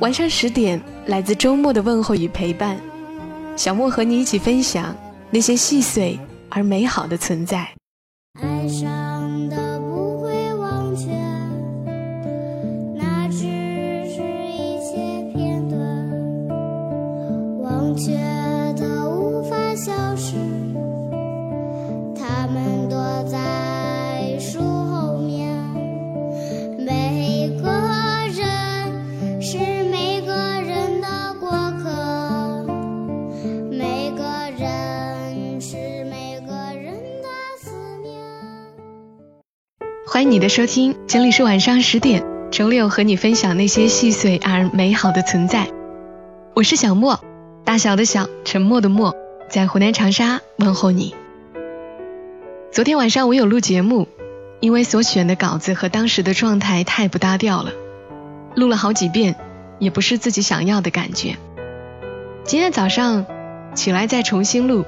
[0.00, 2.78] 晚上十点，来自周末的问候与陪伴，
[3.56, 4.94] 小莫和你一起分享
[5.30, 6.18] 那些细碎
[6.50, 7.75] 而美好的存在。
[40.16, 45.68] 欢迎你的收听，这里是晚上十点，周六和你分享那些细碎而美好的存在。
[46.54, 47.20] 我是小莫，
[47.66, 49.14] 大小的小，沉默的默，
[49.50, 51.14] 在湖南长沙问候你。
[52.72, 54.08] 昨天晚上我有录节目，
[54.60, 57.72] 因为所选的稿子和当时的状态太不搭调了，
[58.54, 59.36] 录了好几遍，
[59.78, 61.36] 也不是自己想要的感觉。
[62.42, 63.26] 今天早上
[63.74, 64.86] 起来再重新录，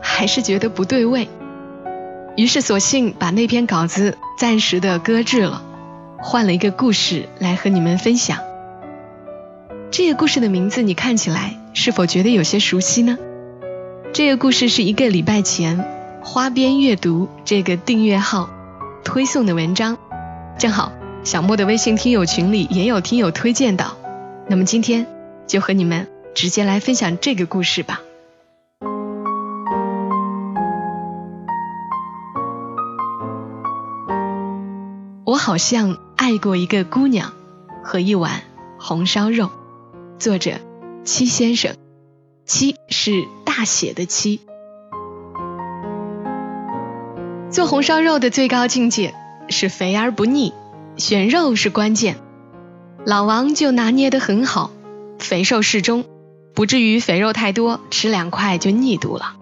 [0.00, 1.28] 还是觉得不对味。
[2.36, 5.62] 于是索性把那篇稿子暂时的搁置了，
[6.18, 8.38] 换了一个故事来和你们分享。
[9.90, 13.18] 这个故事的名字你看起来是否觉得有些熟悉呢？
[14.12, 15.84] 这个故事是一个礼拜前
[16.22, 18.48] 花边阅读这个订阅号
[19.04, 19.98] 推送的文章，
[20.58, 20.92] 正好
[21.24, 23.96] 小莫的微信听友群里也有听友推荐到，
[24.48, 25.06] 那么今天
[25.46, 28.00] 就和你们直接来分享这个故事吧。
[35.40, 37.32] 好像爱过一个姑娘
[37.82, 38.42] 和一碗
[38.78, 39.50] 红烧肉。
[40.18, 40.60] 作者
[41.02, 41.76] 七先生，
[42.44, 44.40] 七是大写的七。
[47.50, 49.14] 做红烧肉的最高境界
[49.48, 50.52] 是肥而不腻，
[50.98, 52.18] 选肉是关键。
[53.06, 54.70] 老王就拿捏得很好，
[55.18, 56.04] 肥瘦适中，
[56.52, 59.36] 不至于肥肉太多吃两块就腻肚了，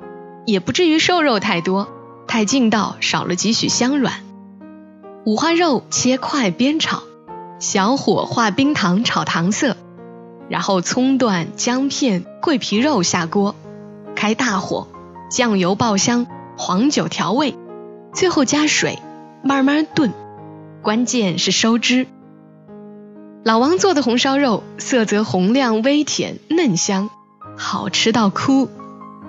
[0.46, 1.88] 也不至于瘦肉太多
[2.28, 4.27] 太劲道少了几许香软。
[5.28, 7.02] 五花肉切块煸炒，
[7.58, 9.76] 小火化冰糖炒糖色，
[10.48, 13.54] 然后葱段、姜片、桂皮肉下锅，
[14.16, 14.88] 开大火，
[15.30, 17.54] 酱油爆香，黄酒调味，
[18.14, 19.00] 最后加水，
[19.42, 20.14] 慢慢炖。
[20.80, 22.06] 关键是收汁。
[23.44, 27.10] 老王做的红烧肉色泽红亮，微甜嫩香，
[27.54, 28.70] 好吃到哭。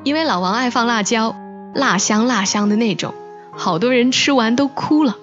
[0.06, 1.36] 因为老王爱放辣椒，
[1.76, 3.14] 辣香辣香的那种，
[3.52, 5.18] 好多人吃完都哭了。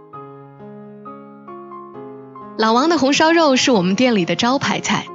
[2.59, 5.07] 老王的红烧肉是我们店里的招牌菜，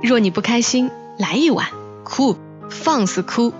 [0.00, 1.66] 若你不开心，来一碗，
[2.04, 2.36] 哭，
[2.70, 3.52] 放肆哭，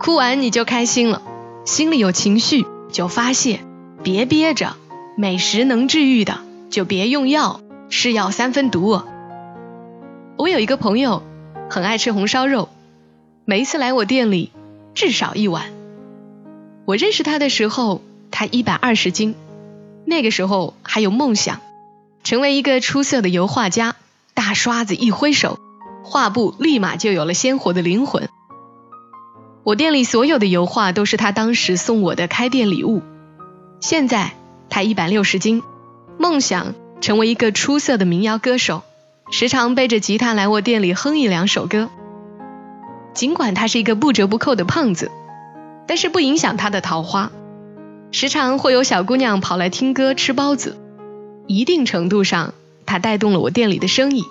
[0.00, 1.20] 哭完你就开心了，
[1.66, 3.60] 心里有情绪就发泄，
[4.02, 4.74] 别憋着，
[5.18, 6.38] 美食能治愈的
[6.70, 7.60] 就别用药，
[7.90, 9.02] 是药三分毒。
[10.38, 11.22] 我有一个朋友
[11.68, 12.70] 很爱吃红烧肉，
[13.44, 14.50] 每一次来我店里
[14.94, 15.64] 至少一碗。
[16.86, 18.00] 我认识他的时候，
[18.30, 19.34] 他一百二十斤，
[20.06, 21.60] 那个时候还有梦想。
[22.24, 23.96] 成为一个出色的油画家，
[24.34, 25.58] 大刷子一挥手，
[26.02, 28.28] 画布立马就有了鲜活的灵魂。
[29.64, 33.02] 我店里所有的油画都是他当时送我的开店礼物。
[33.80, 34.32] 现在
[34.70, 35.62] 他一百六十斤，
[36.18, 38.82] 梦想成为一个出色的民谣歌手，
[39.30, 41.90] 时常背着吉他来我店里哼一两首歌。
[43.14, 45.10] 尽管他是一个不折不扣的胖子，
[45.86, 47.30] 但是不影响他的桃花，
[48.10, 50.78] 时常会有小姑娘跑来听歌吃包子。
[51.48, 52.52] 一定程度上，
[52.84, 54.26] 他带动了我店里的生意。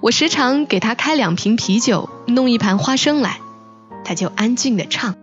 [0.00, 3.38] 我时常给他开两瓶啤酒，弄一盘花生来，
[4.02, 5.14] 他就安静的唱。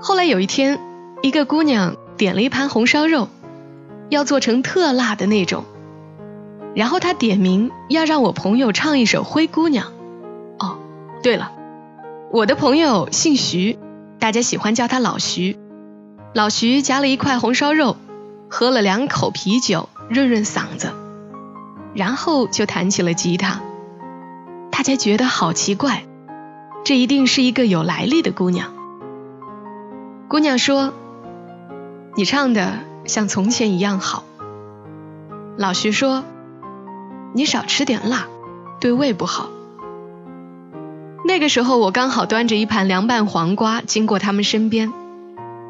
[0.00, 0.78] 后来有一天，
[1.22, 3.28] 一个姑娘点了一盘红烧肉，
[4.10, 5.64] 要做成特辣的那种。
[6.76, 9.88] 然后她点名要让我朋友唱一首《灰姑娘》。
[10.64, 10.78] 哦，
[11.20, 11.50] 对了，
[12.30, 13.76] 我的朋友姓徐，
[14.20, 15.58] 大家喜欢叫他老徐。
[16.32, 17.96] 老徐夹了一块红烧肉。
[18.48, 20.92] 喝了两口啤酒，润润嗓子，
[21.94, 23.60] 然后就弹起了吉他。
[24.70, 26.04] 大家觉得好奇怪，
[26.84, 28.72] 这一定是一个有来历的姑娘。
[30.28, 30.92] 姑娘说
[32.16, 34.24] ：“你唱的像从前一样好。”
[35.56, 36.24] 老徐说
[37.32, 38.26] ：“你少吃点辣，
[38.80, 39.48] 对胃不好。”
[41.24, 44.92] 那个时候我刚好端着一盘凉拌黄瓜经过他们身边，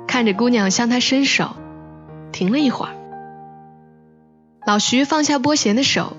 [0.06, 1.56] 看着姑娘向他伸手，
[2.36, 2.92] 停了一会儿。
[4.66, 6.16] 老徐放下拨弦的手，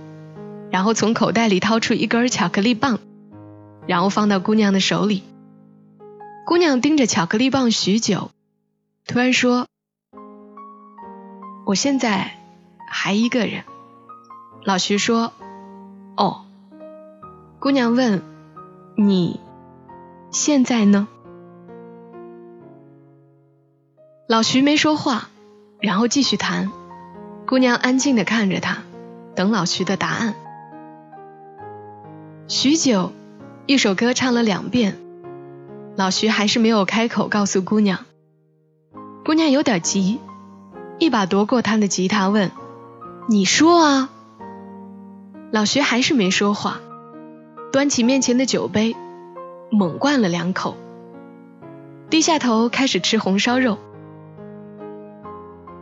[0.71, 2.99] 然后从口袋里掏出一根巧克力棒，
[3.85, 5.21] 然后放到姑娘的手里。
[6.47, 8.31] 姑娘盯着巧克力棒许久，
[9.05, 9.67] 突然说
[11.67, 12.31] ：“我现在
[12.89, 13.63] 还一个人。”
[14.65, 15.33] 老徐说
[16.17, 16.45] ：“哦。”
[17.61, 18.23] 姑娘问。
[18.99, 19.39] 你
[20.31, 21.07] 现在呢？
[24.27, 25.29] 老徐没说话，
[25.79, 26.71] 然后继续弹。
[27.45, 28.79] 姑娘安静的看着他，
[29.35, 30.35] 等老徐的答案。
[32.47, 33.12] 许久，
[33.65, 34.97] 一首歌唱了两遍，
[35.95, 38.06] 老徐还是没有开口告诉姑娘。
[39.24, 40.19] 姑娘有点急，
[41.00, 42.51] 一把夺过他的吉他问
[43.29, 44.09] ：“你说啊？”
[45.51, 46.79] 老徐还是没说话。
[47.71, 48.95] 端起面前的酒杯，
[49.69, 50.75] 猛灌了两口，
[52.09, 53.77] 低下头开始吃红烧肉。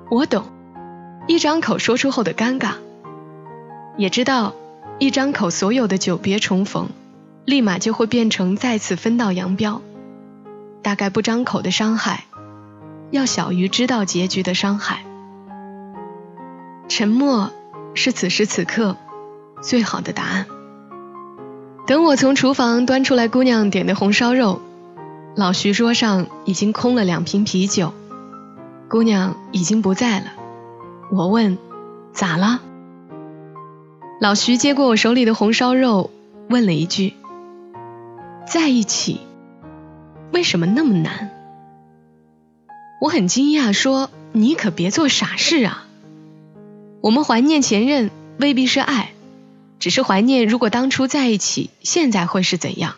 [0.10, 0.44] 我懂，
[1.28, 2.74] 一张口说出后的尴尬，
[3.98, 4.54] 也知道
[5.00, 6.90] 一张口所有的久别重逢，
[7.44, 9.82] 立马就会变成再次分道扬镳。
[10.84, 12.26] 大概不张口的伤害，
[13.10, 15.04] 要小于知道结局的伤害。
[16.88, 17.52] 沉默
[17.96, 18.96] 是此时此刻
[19.62, 20.46] 最好的答案。
[21.88, 24.62] 等我从厨房端出来姑娘点的红烧肉，
[25.36, 27.94] 老徐桌上已经空了两瓶啤酒，
[28.90, 30.28] 姑娘已经不在了。
[31.12, 31.58] 我问
[32.14, 32.62] ：“咋了？”
[34.22, 36.12] 老徐接过我手里的红烧肉，
[36.50, 37.14] 问了一句
[38.48, 39.20] ：“在一起
[40.32, 41.32] 为什么那么难？”
[43.02, 45.86] 我很惊讶，说：“你可别做傻事啊！
[47.02, 48.10] 我们怀念前任，
[48.40, 49.12] 未必是爱。”
[49.78, 52.96] 只是怀念，如果当初在一起，现在会是怎样？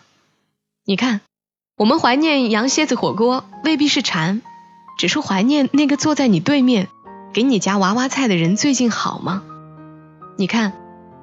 [0.85, 1.21] 你看，
[1.75, 4.41] 我们怀念羊蝎子火锅，未必是馋，
[4.97, 6.89] 只是怀念那个坐在你对面，
[7.31, 9.43] 给你夹娃娃菜的人最近好吗？
[10.37, 10.73] 你看，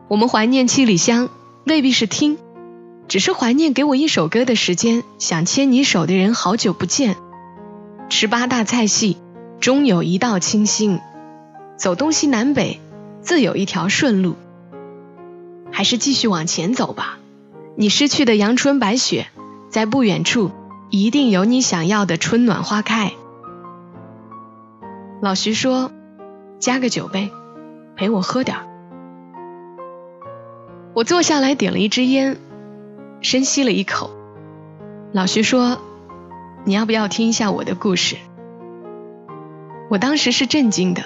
[0.08, 1.28] 我们怀念七里香，
[1.64, 2.38] 未必是听，
[3.08, 7.16] 只是怀念给我一首歌的时间，想牵你手的人好久不见。
[8.08, 9.16] 吃八大菜系，
[9.58, 11.00] 终有一道清新，
[11.76, 12.80] 走东西南北，
[13.22, 14.36] 自有一条顺路。
[15.72, 17.18] 还是继续往前走吧，
[17.76, 19.26] 你失去的阳春白雪，
[19.68, 20.52] 在不远处
[20.90, 23.12] 一定有你想要的春暖花开。
[25.24, 25.90] 老徐说
[26.60, 27.30] ：“加个酒杯，
[27.96, 28.58] 陪我喝点
[30.92, 32.36] 我坐下来点了一支烟，
[33.22, 34.10] 深吸了一口。
[35.14, 35.78] 老徐说
[36.66, 38.16] ：“你要不要听一下我的故事？”
[39.88, 41.04] 我当时是震惊的，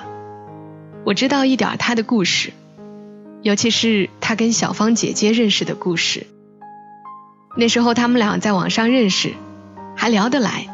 [1.04, 2.52] 我知道一点他的故事。
[3.42, 6.26] 尤其是他跟小芳姐姐认识的故事。
[7.56, 9.34] 那时候他们俩在网上认识，
[9.94, 10.66] 还聊得来。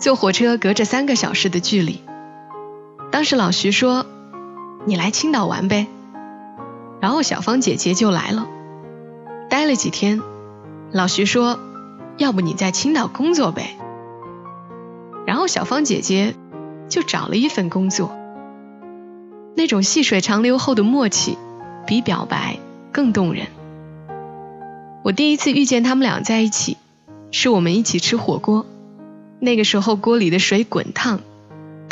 [0.00, 2.02] 坐火车隔着三个小时的距离。
[3.12, 4.04] 当时老徐说
[4.84, 5.86] ：“你来青岛玩呗。”
[7.00, 8.48] 然后小芳姐姐就来了，
[9.48, 10.20] 待了几天。
[10.90, 11.60] 老徐说
[12.18, 13.76] ：“要不你在青岛工作呗。”
[15.24, 16.34] 然后小芳姐姐
[16.88, 18.10] 就找了一份工作。
[19.54, 21.38] 那种细水长流后的默契。
[21.84, 22.58] 比表白
[22.92, 23.48] 更动人。
[25.02, 26.76] 我第一次遇见他们俩在一起，
[27.32, 28.64] 是我们一起吃火锅。
[29.40, 31.18] 那个时候锅里的水滚烫，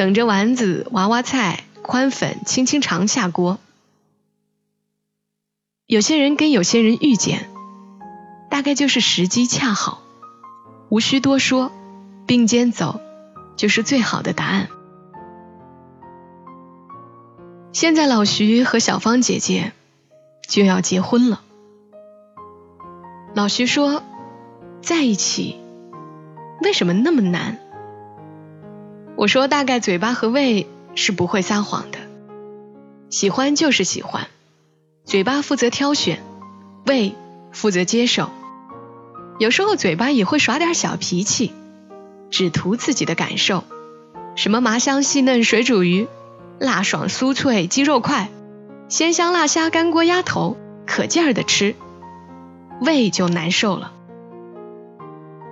[0.00, 3.58] 等着丸子、娃娃菜、宽粉轻轻尝下锅。
[5.84, 7.50] 有些人跟有些人遇见，
[8.48, 10.00] 大概就是时机恰好，
[10.88, 11.70] 无需多说，
[12.26, 12.98] 并肩走
[13.56, 14.70] 就是最好的答案。
[17.72, 19.74] 现在老徐和小芳姐姐。
[20.48, 21.42] 就要结婚了。
[23.34, 24.02] 老徐说
[24.82, 25.60] ：“在一起
[26.60, 27.58] 为什么那么难？”
[29.20, 31.98] 我说：“大概嘴巴和胃是不会撒谎的，
[33.10, 34.28] 喜欢就是喜欢，
[35.04, 36.22] 嘴巴负责挑选，
[36.86, 37.14] 胃
[37.52, 38.30] 负责接受。
[39.38, 41.52] 有时候嘴巴也会耍点小脾气，
[42.30, 43.62] 只图自己的感受。
[44.36, 46.08] 什么麻香细嫩水煮鱼，
[46.58, 48.30] 辣爽酥脆鸡肉块。”
[48.88, 51.74] 鲜香辣虾干锅鸭头，可劲儿的吃，
[52.80, 53.92] 胃就难受了。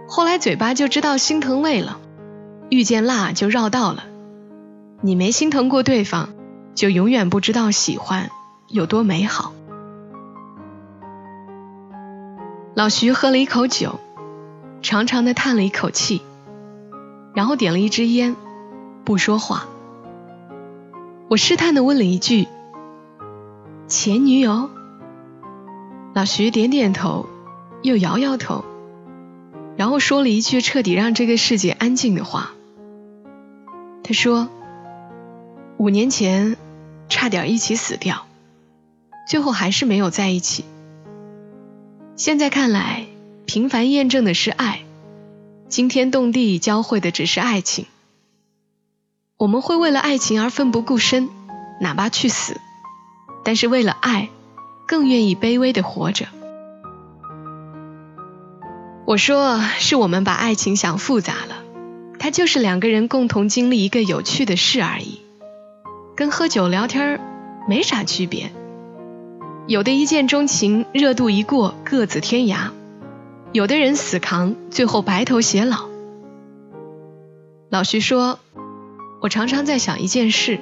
[0.09, 2.01] 后来嘴巴就知道心疼胃了，
[2.71, 4.05] 遇见辣就绕道了。
[5.01, 6.31] 你没心疼过对方，
[6.75, 8.31] 就永远不知道喜欢
[8.69, 9.53] 有多美好。
[12.75, 13.99] 老徐喝了一口酒，
[14.83, 16.23] 长长的叹了一口气，
[17.35, 18.37] 然后点了一支烟，
[19.05, 19.67] 不说话。
[21.29, 22.49] 我试探的问了一句。
[23.87, 24.69] 前女友，
[26.15, 27.27] 老徐点点头，
[27.83, 28.65] 又摇摇头，
[29.77, 32.51] 然后说了一句彻底让这个世界安静的话。
[34.03, 34.49] 他说
[35.79, 36.57] ：“五年前
[37.09, 38.27] 差点一起死掉，
[39.29, 40.65] 最后还是没有在一起。
[42.17, 43.07] 现在看来，
[43.47, 44.83] 平凡验证的是爱，
[45.69, 47.87] 惊天动地教会的只是爱情。
[49.37, 51.29] 我们会为了爱情而奋不顾身，
[51.81, 52.61] 哪怕去死，
[53.45, 54.29] 但是为了爱。”
[54.89, 56.29] 更愿意卑微的活着。
[59.05, 61.58] 我说，是我们把爱情想复杂了，
[62.31, 65.21] 就是两个人共同经历一个有趣的事而已，
[66.17, 67.21] 跟喝酒聊天
[67.69, 68.53] 没啥区别。
[69.67, 72.71] 有的一见钟情，热度一过，各自天涯；
[73.53, 75.89] 有的人死扛，最后白头偕老。
[77.69, 78.39] 老徐说，
[79.21, 80.59] 我常常在想一件事：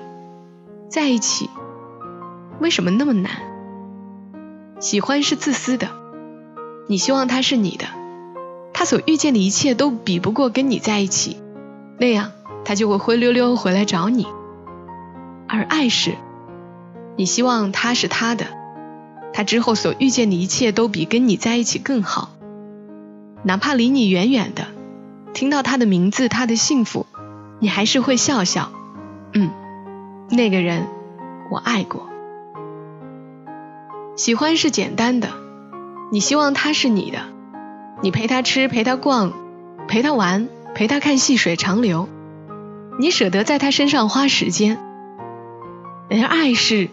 [0.89, 1.49] 在一起
[2.59, 3.31] 为什么那么难？
[4.81, 5.89] 喜欢是自私的，
[6.89, 7.87] 你希望他是你的，
[8.73, 11.37] 他所遇见的一切都比不过跟你在一起，
[11.99, 12.33] 那样
[12.65, 14.27] 他就会灰溜溜回来找你。
[15.49, 16.15] 而爱是，
[17.17, 18.47] 你希望他是他的，
[19.33, 22.31] 他之后所遇见的一切都比跟你在一起更好，
[23.45, 24.67] 哪怕离你远远的，
[25.33, 27.07] 听到他的名字，他的幸福，
[27.61, 28.73] 你还是会笑笑，
[29.35, 29.51] 嗯，
[30.31, 30.89] 那个人
[31.51, 32.09] 我爱过。
[34.17, 35.29] 喜欢是简单的，
[36.11, 37.21] 你希望他是你的，
[38.03, 39.33] 你陪他吃，陪他逛，
[39.87, 42.07] 陪他玩，陪他看细水长流，
[43.01, 44.77] 你舍得在他身上花时间。
[46.11, 46.91] 而爱是，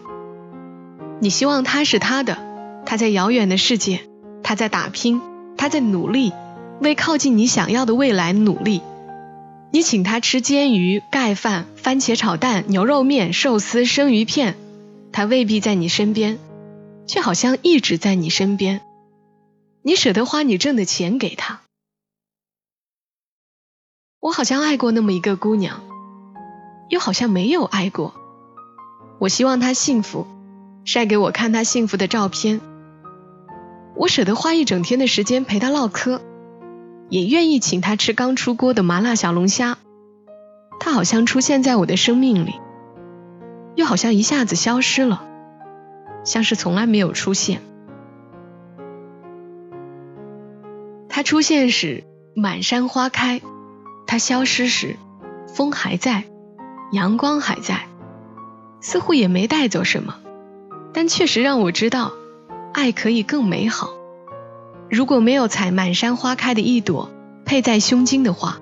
[1.20, 2.38] 你希望他是他的，
[2.86, 4.00] 他在遥远的世界，
[4.42, 5.20] 他在打拼，
[5.58, 6.32] 他在努力，
[6.80, 8.80] 为靠近你想要的未来努力。
[9.70, 14.54] 你请他吃煎鱼、盖饭、番茄炒蛋、牛肉面、寿司、生鱼片，
[15.12, 16.38] 他未必在你身边。
[17.06, 18.80] 却好像一直在你身边，
[19.82, 21.60] 你舍得花你挣的钱给他。
[24.24, 25.82] 我好像爱过那么一个姑娘，
[26.88, 28.14] 又好像没有爱过。
[29.18, 30.26] 我希望她幸福，
[30.86, 32.62] 晒给我看她幸福的照片。
[33.94, 36.22] 我舍得花一整天的时间陪她唠嗑，
[37.10, 39.76] 也愿意请她吃刚出锅的麻辣小龙虾。
[40.80, 42.54] 她好像出现在我的生命里，
[43.74, 45.28] 又好像一下子消失了。
[46.24, 47.60] 像是从来没有出现。
[51.10, 52.04] 她出现时，
[52.34, 53.40] 满山花开；
[54.14, 54.94] 他消失时，
[55.48, 56.22] 风还在，
[56.92, 57.88] 阳光还在，
[58.80, 60.14] 似乎也没带走什么，
[60.92, 62.12] 但确实让我知道，
[62.72, 63.90] 爱可以更美好。
[64.88, 67.10] 如果没有采满山花开的一朵
[67.44, 68.58] 配在胸襟的话，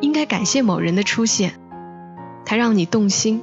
[0.00, 1.60] 应该感谢某人的出现，
[2.46, 3.42] 他让你动心，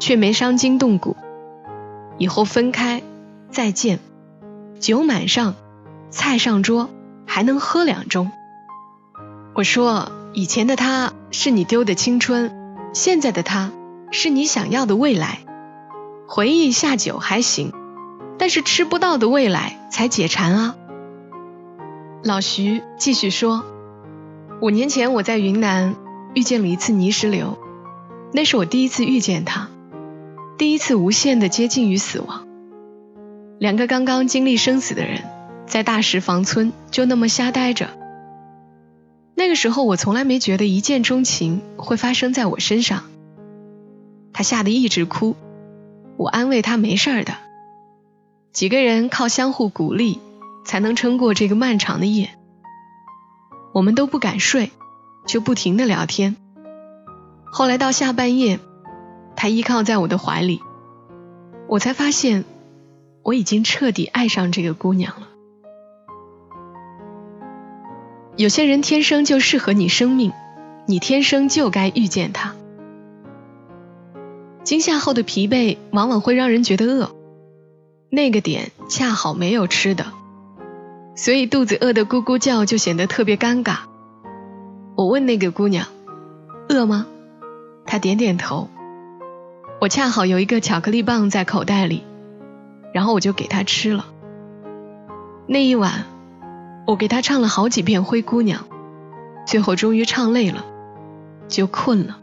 [0.00, 1.16] 却没伤筋动骨。
[2.18, 3.04] 以后分开，
[3.52, 4.00] 再见。
[4.80, 5.54] 酒满上，
[6.10, 6.90] 菜上桌，
[7.24, 8.30] 还能喝两盅。
[9.54, 12.52] 我说，以前的他是你丢的青春，
[12.92, 13.72] 现在的他
[14.10, 15.38] 是你想要的未来。
[16.28, 17.72] 回忆下酒还行，
[18.38, 20.76] 但是吃不到的未来才解馋啊。
[22.22, 23.64] 老徐继续说，
[24.60, 25.96] 五年前我在云南
[26.34, 27.56] 遇见了一次泥石流，
[28.34, 29.70] 那是我第一次遇见他。
[30.58, 32.46] 第一次无限的接近于死亡，
[33.58, 35.22] 两个刚刚经历生死的人，
[35.66, 37.88] 在大石房村就那么瞎待着。
[39.36, 43.04] 那个时候我从来没觉得一见钟情会发生在我身上。
[44.32, 45.36] 他吓得一直哭，
[46.16, 47.34] 我安慰他没事的。
[48.52, 50.18] 几个人靠相互鼓励，
[50.64, 52.30] 才能撑过这个漫长的夜。
[53.72, 54.72] 我们都不敢睡，
[55.26, 56.36] 就不停的聊天。
[57.44, 58.58] 后来到下半夜。
[59.38, 60.62] 他依靠在我的怀里，
[61.68, 62.46] 我才发现
[63.22, 65.28] 我已经彻底爱上这个姑娘了。
[68.36, 70.32] 有些人天生就适合你生命，
[70.86, 72.54] 你天生就该遇见他。
[74.62, 77.10] 惊吓后的疲惫往往会让人觉得饿，
[78.10, 80.06] 那个点恰好没有吃的，
[81.14, 83.78] 所以肚子饿得咕咕叫就显得特别尴尬。
[84.96, 85.86] 我问那个姑娘
[86.68, 87.06] ：“饿吗？”
[87.86, 88.68] 她点点头。
[89.80, 92.02] 我恰好有一个巧克力棒在口袋里，
[92.92, 94.06] 然后我就给她吃了。
[95.46, 96.06] 那一晚，
[96.86, 98.62] 我给他唱了好几遍《灰姑娘》，
[99.44, 100.64] 最后终于唱累了，
[101.48, 102.18] 就困了。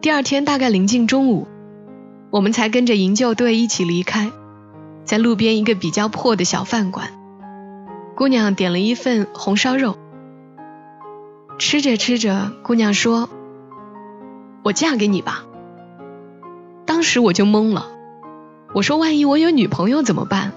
[0.00, 1.46] 第二天大概临近中午，
[2.30, 4.32] 我们才跟着营救队一起离开，
[5.04, 7.08] 在路边一个比较破的小饭馆，
[8.16, 9.98] 姑娘点了一份红烧肉。
[11.58, 13.28] 吃着吃着，姑娘说
[14.64, 15.44] ：“我嫁给你吧。”
[16.86, 17.88] 当时我就懵了，
[18.74, 20.52] 我说万一我有女朋友怎么办？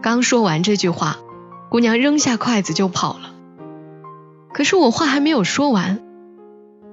[0.00, 1.18] 刚说完这句话，
[1.70, 3.34] 姑娘扔下筷子就跑了。
[4.52, 6.00] 可是我话还没有说完，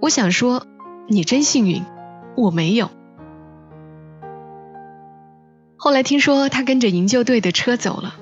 [0.01, 0.65] 我想说，
[1.07, 1.83] 你真幸运，
[2.35, 2.89] 我没有。
[5.77, 8.15] 后来听说他跟着营救队的车走了，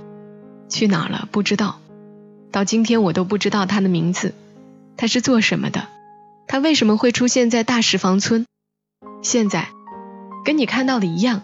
[0.69, 1.79] 去哪了不知道，
[2.51, 4.33] 到今天我都不知道他的名字，
[4.97, 5.87] 他是做什么的，
[6.47, 8.45] 他为什么会出现在大石房村？
[9.21, 9.69] 现在，
[10.45, 11.41] 跟你看到的一样，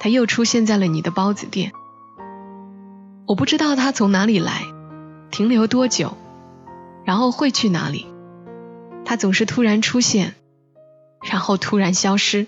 [0.00, 1.72] 他又出现在了你的包子店。
[3.26, 4.62] 我不知道他从哪里来，
[5.30, 6.16] 停留多久，
[7.04, 8.06] 然后会去哪里。
[9.04, 10.34] 他总是突然出现，
[11.22, 12.46] 然后突然消失。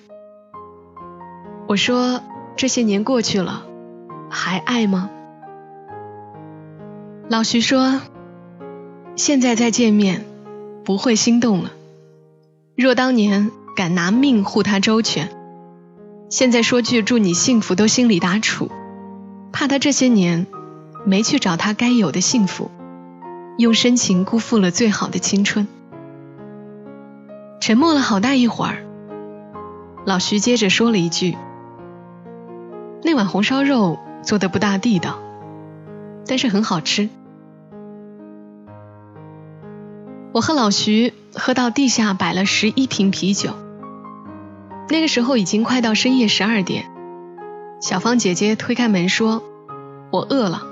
[1.69, 2.23] 我说。
[2.57, 3.64] 这些年过去了，
[4.31, 5.11] 还爱吗？
[7.28, 8.00] 老徐说
[9.19, 10.25] ：“现在再见面，
[10.85, 11.73] 不会心动了。
[12.76, 15.31] 若当年敢拿命护他周全，
[16.31, 18.69] 现在说句祝你幸福都心里打怵，
[19.50, 20.47] 怕他这些年
[21.04, 22.70] 没去找他该有的幸福，
[23.58, 25.68] 用深情辜负了最好的青春。”
[27.61, 28.84] 沉默了好大一会儿，
[30.04, 31.37] 老徐接着说了一句。
[33.02, 35.18] 那碗红烧肉做的不大地道，
[36.26, 37.08] 但是很好吃。
[40.32, 43.50] 我和老徐喝到地下摆了十一瓶啤酒。
[44.90, 46.84] 那个时候已经快到深夜十二点，
[47.80, 49.42] 小芳姐姐推开门说
[50.12, 50.66] ：“我饿了。”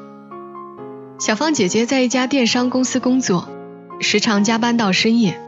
[1.24, 3.46] 小芳姐姐在一家电商公司工作，
[4.00, 5.40] 时常加班到深夜。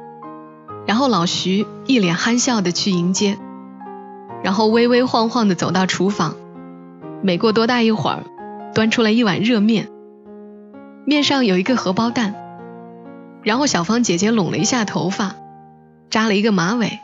[0.86, 3.36] 然后老徐一脸憨笑的去迎接，
[4.44, 6.36] 然后微微晃晃的走到厨房。
[7.24, 8.22] 没过多大一会儿，
[8.72, 9.88] 端出来一碗热面，
[11.04, 12.36] 面上有一个荷包蛋。
[13.42, 15.34] 然后小芳姐姐拢了一下头发，
[16.08, 17.00] 扎了一个马尾，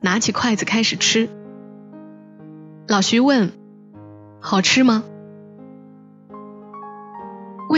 [0.00, 1.30] 拿起筷子开始吃。
[2.88, 3.52] 老徐问
[4.42, 5.04] ：“好吃吗？”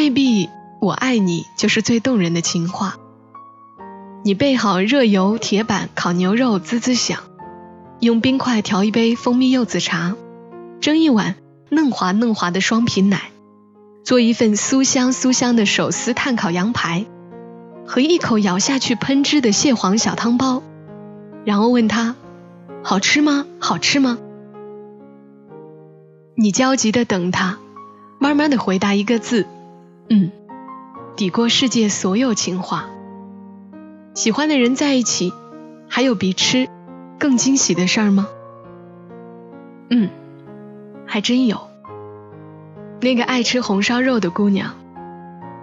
[0.00, 0.48] 未必，
[0.80, 2.96] 我爱你就是最动人的情话。
[4.24, 7.18] 你备好热油铁板烤牛肉，滋滋响。
[8.00, 10.16] 用冰块调一杯蜂蜜柚子茶，
[10.80, 11.34] 蒸一碗。
[11.68, 13.30] 嫩滑嫩滑的双皮奶，
[14.02, 17.04] 做一份酥香酥香的手撕炭烤羊排，
[17.86, 20.62] 和一口咬下去喷汁的蟹黄小汤包，
[21.44, 22.16] 然后问他
[22.82, 23.44] 好吃吗？
[23.58, 24.16] 好吃吗？
[26.36, 27.58] 你焦急的等他，
[28.18, 29.46] 慢慢的回答一个字，
[30.12, 30.32] 嗯，
[31.16, 32.90] 抵过世界所有情话。
[34.14, 35.32] 喜欢的人在一起，
[35.88, 36.68] 还有比吃
[37.18, 38.28] 更惊喜的事儿吗？
[39.88, 40.10] 嗯。
[41.06, 41.60] 还真有，
[43.00, 44.74] 那个爱吃红烧肉的姑娘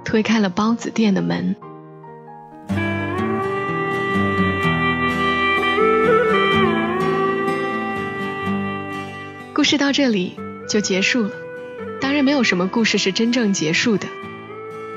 [0.03, 1.55] 推开了包子店的门。
[9.53, 10.37] 故事到这里
[10.69, 11.31] 就结束了，
[12.01, 14.07] 当然没有什么故事是真正结束的，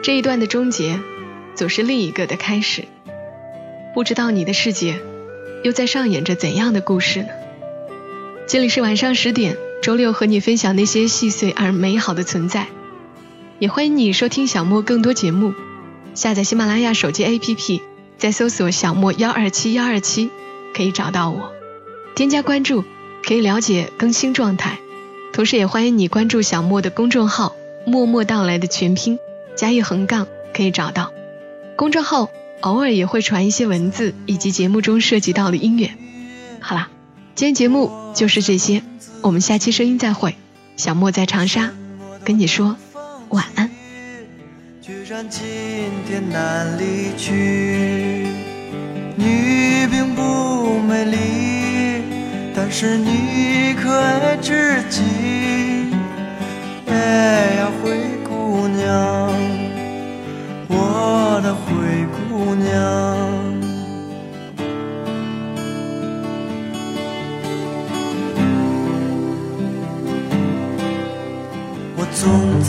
[0.03, 0.99] 这一段的终结
[1.55, 2.85] 总是另一个的开始。
[3.95, 5.01] 不知道你的世界
[5.63, 7.29] 又在上演着怎样的故事呢？
[8.47, 9.57] 这里是晚上十点。
[9.83, 12.67] 周六和你分享那些细碎而美好的存在，
[13.59, 15.55] 也欢迎你收听小莫更多节目。
[16.15, 17.81] 下载喜马拉雅手机 APP，
[18.19, 20.29] 再搜索“小莫幺二七幺二七”，
[20.77, 21.51] 可以找到我。
[22.15, 22.85] 添加关注
[23.27, 24.79] 可以了解更新状态，
[25.33, 29.19] 同时也欢迎你关注小莫的公众号“默默到来”的全拼
[29.61, 31.13] 加一横杠，可以找到。
[31.77, 32.31] 公众号
[32.63, 35.91] 偶尔也会传一些文字以及节目中涉及到的音乐。
[36.61, 36.89] 好啦，
[37.35, 38.83] 今天节目就是这些。
[39.21, 40.35] 我们下期声音再会，
[40.79, 41.73] 小莫在长沙
[42.25, 42.75] 跟你说
[43.29, 43.71] 晚安。
[44.81, 45.43] 居然今
[46.09, 48.29] 天难离去，
[49.15, 51.19] 你并不美丽，
[52.57, 55.03] 但是你可爱至极。
[56.89, 57.50] 哎